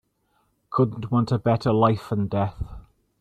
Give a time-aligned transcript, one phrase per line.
[0.71, 2.63] Couldn't want a better life and death.